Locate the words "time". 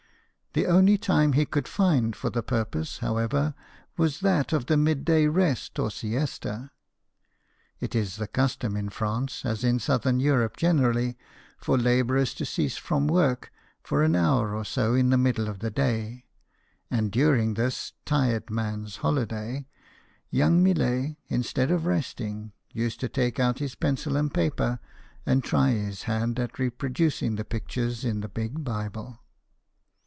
0.97-1.31